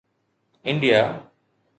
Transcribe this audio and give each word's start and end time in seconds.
India 0.67 1.03